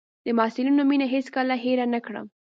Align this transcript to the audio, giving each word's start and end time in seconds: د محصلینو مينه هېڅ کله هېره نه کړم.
د 0.25 0.27
محصلینو 0.37 0.81
مينه 0.89 1.05
هېڅ 1.13 1.27
کله 1.35 1.55
هېره 1.63 1.85
نه 1.93 1.99
کړم. 2.05 2.25